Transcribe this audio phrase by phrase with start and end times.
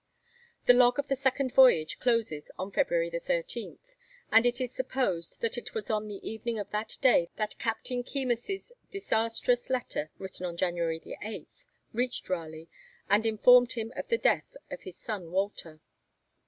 [0.65, 3.77] The log of the Second Voyage closes on February 13,
[4.31, 8.03] and it is supposed that it was on the evening of that day that Captain
[8.03, 11.47] Keymis' disastrous letter, written on January 8,
[11.93, 12.67] reached Raleigh
[13.11, 15.81] and informed him of the death of his son Walter.